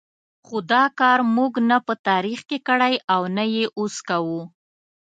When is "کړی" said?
2.67-2.93